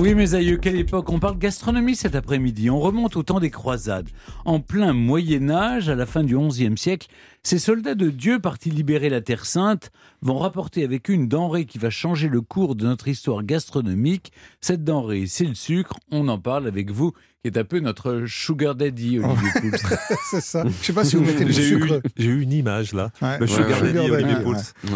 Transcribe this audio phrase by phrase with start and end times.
[0.00, 2.70] Oui, mes aïeux, quelle époque On parle gastronomie cet après-midi.
[2.70, 4.08] On remonte au temps des croisades.
[4.44, 7.08] En plein Moyen-Âge, à la fin du XIe siècle,
[7.42, 9.90] ces soldats de Dieu partis libérer la Terre Sainte
[10.22, 14.30] vont rapporter avec une denrée qui va changer le cours de notre histoire gastronomique.
[14.60, 15.98] Cette denrée, c'est le sucre.
[16.12, 17.12] On en parle avec vous,
[17.44, 19.70] qui est un peu notre sugar daddy, Olivier Pouls.
[20.30, 20.64] c'est ça.
[20.66, 22.00] Je sais pas si vous mettez eu, sucre.
[22.16, 23.12] j'ai eu une image là.
[23.22, 23.38] Ouais.
[23.38, 24.16] Le sugar Ouais, daddy, ouais.
[24.16, 24.42] Olivier Ouais.
[24.42, 24.88] Pouls.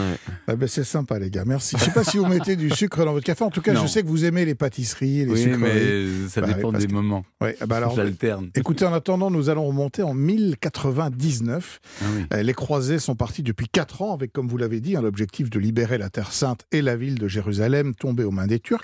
[0.48, 1.76] Ah ben, c'est sympa les gars, merci.
[1.78, 3.44] Je sais pas si vous mettez du sucre dans votre café.
[3.44, 3.82] En tout cas, Non.
[3.82, 5.60] je sais que vous aimez les pâtisseries, les Oui, sucreries.
[5.62, 7.24] mais ça Bah dépend des que- moments.
[7.40, 8.50] Ouais, ah bah alors, J'alterne.
[8.56, 11.80] écoutez, en attendant, nous allons remonter en 1099.
[12.00, 12.24] Ah oui.
[12.34, 15.48] Euh, Les croisés sont partis depuis quatre ans avec, comme vous l'avez dit, hein, l'objectif
[15.48, 18.82] de libérer la Terre Sainte et la ville de Jérusalem tombée aux mains des Turcs.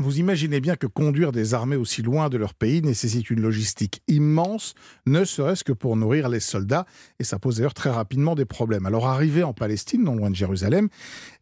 [0.00, 4.02] Vous imaginez bien que conduire des armées aussi loin de leur pays nécessite une logistique
[4.08, 4.74] immense,
[5.06, 6.86] ne serait-ce que pour nourrir les soldats,
[7.18, 8.86] et ça pose d'ailleurs très rapidement des problèmes.
[8.86, 10.88] Alors arrivés en Palestine, non loin de Jérusalem,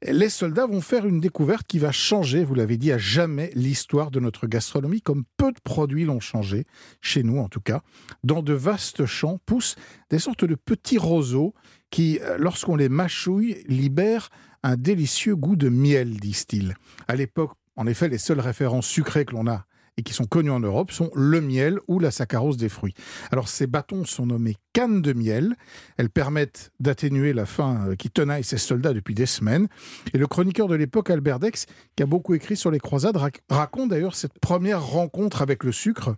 [0.02, 4.10] les soldats vont faire une découverte qui va changer, vous l'avez dit, à jamais l'histoire
[4.10, 6.66] de notre gastronomie, comme peu de produits l'ont changé,
[7.00, 7.82] chez nous en tout cas.
[8.24, 9.76] Dans de vastes champs poussent
[10.10, 11.54] des sortes de petits roseaux
[11.90, 14.30] qui, euh, lorsqu'on les mâchouille, libèrent
[14.62, 16.74] un délicieux goût de miel, disent-ils.
[17.08, 19.66] À l'époque, en effet, les seules références sucrées que l'on a
[19.96, 22.94] et qui sont connues en Europe sont le miel ou la saccharose des fruits.
[23.30, 25.56] Alors ces bâtons sont nommés cannes de miel.
[25.96, 29.68] Elles permettent d'atténuer la faim euh, qui tenaille ces soldats depuis des semaines.
[30.12, 33.40] Et le chroniqueur de l'époque, Albert Dex, qui a beaucoup écrit sur les croisades, rac-
[33.48, 36.16] raconte d'ailleurs cette première rencontre avec le sucre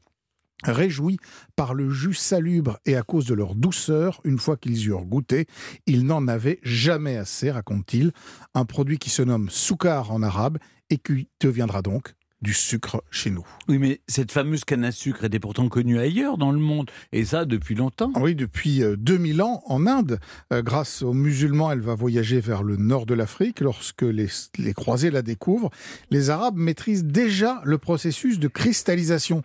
[0.65, 1.19] Réjouis
[1.55, 5.47] par le jus salubre et à cause de leur douceur, une fois qu'ils eurent goûté,
[5.87, 8.11] ils n'en avaient jamais assez, raconte-t-il.
[8.55, 10.59] Un produit qui se nomme soukar en arabe
[10.91, 13.47] et qui deviendra donc du sucre chez nous.
[13.69, 17.25] Oui, mais cette fameuse canne à sucre était pourtant connue ailleurs dans le monde, et
[17.25, 18.13] ça depuis longtemps.
[18.17, 20.21] Oui, depuis euh, 2000 ans en Inde,
[20.53, 23.61] euh, grâce aux musulmans, elle va voyager vers le nord de l'Afrique.
[23.61, 24.29] Lorsque les,
[24.59, 25.71] les croisés la découvrent,
[26.11, 29.43] les Arabes maîtrisent déjà le processus de cristallisation.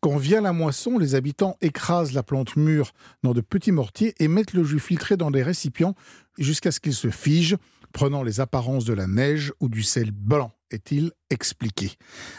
[0.00, 2.92] Quand vient la moisson, les habitants écrasent la plante mûre
[3.22, 5.94] dans de petits mortiers et mettent le jus filtré dans des récipients
[6.38, 7.56] jusqu'à ce qu'il se fige,
[7.92, 11.92] prenant les apparences de la neige ou du sel blanc, est-il expliqué?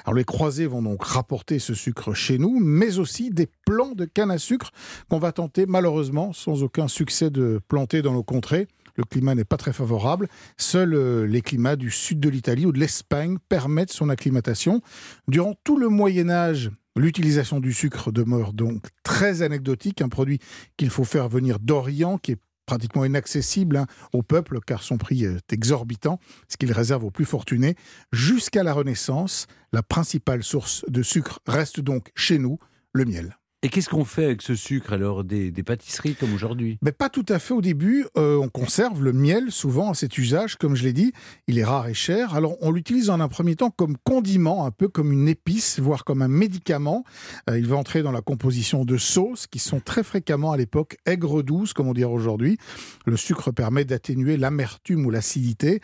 [0.06, 4.06] Alors les croisés vont donc rapporter ce sucre chez nous, mais aussi des plants de
[4.06, 4.72] canne à sucre
[5.10, 8.68] qu'on va tenter malheureusement sans aucun succès de planter dans nos contrées.
[8.96, 10.28] Le climat n'est pas très favorable.
[10.58, 14.82] Seuls euh, les climats du sud de l'Italie ou de l'Espagne permettent son acclimatation.
[15.28, 20.40] Durant tout le Moyen Âge, l'utilisation du sucre demeure donc très anecdotique, un produit
[20.78, 25.26] qu'il faut faire venir d'Orient, qui est pratiquement inaccessible hein, au peuple car son prix
[25.26, 27.76] est exorbitant, ce qu'il réserve aux plus fortunés.
[28.12, 32.60] Jusqu'à la Renaissance, la principale source de sucre reste donc chez nous,
[32.94, 33.38] le miel.
[33.66, 36.78] Et qu'est-ce qu'on fait avec ce sucre alors des, pâtisseries comme aujourd'hui?
[36.82, 38.06] Mais pas tout à fait au début.
[38.18, 41.14] Euh, on conserve le miel souvent à cet usage, comme je l'ai dit.
[41.48, 42.36] Il est rare et cher.
[42.36, 46.04] Alors on l'utilise en un premier temps comme condiment, un peu comme une épice, voire
[46.04, 47.06] comme un médicament.
[47.50, 50.98] Euh, il va entrer dans la composition de sauces qui sont très fréquemment à l'époque
[51.06, 52.58] aigres douces, comme on dirait aujourd'hui.
[53.06, 55.80] Le sucre permet d'atténuer l'amertume ou l'acidité.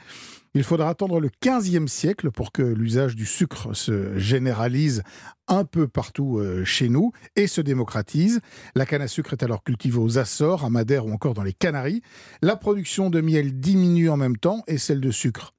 [0.59, 5.03] Il faudra attendre le 15e siècle pour que l'usage du sucre se généralise
[5.47, 8.42] un peu partout euh, chez nous et se démocratise.
[8.75, 11.53] La canne à sucre est alors cultivée aux Açores, à Madère ou encore dans les
[11.53, 12.02] Canaries.
[12.42, 15.53] La production de miel diminue en même temps et celle de sucre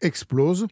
[0.00, 0.66] explose.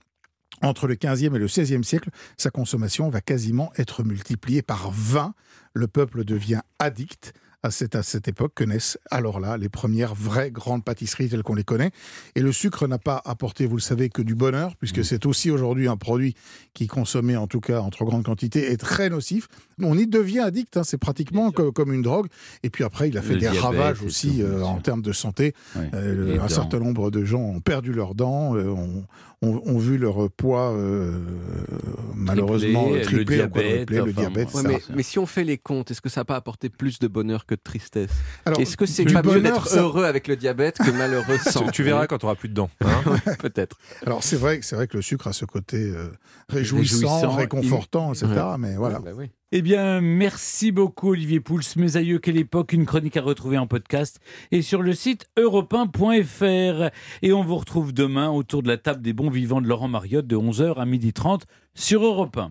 [0.60, 5.32] Entre le 15e et le 16e siècle, sa consommation va quasiment être multipliée par 20.
[5.74, 7.34] Le peuple devient addict.
[7.64, 11.42] À cette, à cette époque que naissent alors là les premières vraies grandes pâtisseries telles
[11.42, 11.92] qu'on les connaît.
[12.34, 15.50] Et le sucre n'a pas apporté, vous le savez, que du bonheur, puisque c'est aussi
[15.50, 16.34] aujourd'hui un produit
[16.74, 19.48] qui, consommé en tout cas en trop grande quantité, est très nocif.
[19.82, 22.26] On y devient addict, hein, c'est pratiquement co- comme une drogue.
[22.64, 25.12] Et puis après, il a fait Le des ravages aussi tout, euh, en termes de
[25.12, 25.54] santé.
[25.94, 29.06] Euh, un certain nombre de gens ont perdu leurs dents, euh, ont,
[29.40, 30.74] ont- ont vu leur poids
[32.14, 34.54] malheureusement le tripler, ou diabète, le diabète.
[34.54, 34.62] ouais,
[34.94, 37.46] mais si on fait les comptes, est-ce que ça n'a pas apporté plus de bonheur
[37.46, 38.10] que de tristesse
[38.44, 41.66] Alors, Est-ce que c'est pas mieux d'être ça- heureux avec le diabète que malheureux sans
[41.68, 42.70] Tu, verras quand tu auras plus de dents.
[42.84, 43.34] hein.
[43.38, 43.78] Peut-être.
[44.06, 46.08] Alors c'est vrai, c'est vrai que le sucre a ce côté euh,
[46.48, 48.28] réjouissant, Réjouissant, réconfortant, etc.
[48.58, 48.98] Mais voilà.
[49.00, 49.30] Bah oui.
[49.56, 51.60] Eh bien, merci beaucoup Olivier Pouls.
[51.76, 54.18] Mes aïeux, quelle époque, une chronique à retrouver en podcast
[54.50, 55.72] et sur le site europe
[57.22, 60.26] Et on vous retrouve demain autour de la table des bons vivants de Laurent Mariotte
[60.26, 61.42] de 11h à 12h30
[61.74, 62.42] sur Europe 1.